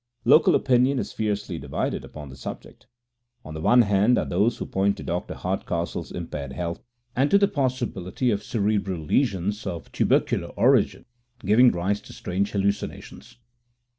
[0.25, 2.87] Local opinion is fiercely divided upon the subject.
[3.45, 5.35] On the one hand are those who point to Dr.
[5.35, 6.81] Hardcastle's impaired health,
[7.15, 11.05] and to the possibility of cerebral lesions of tubercular origin
[11.41, 13.37] giving rise to strange hallucinations.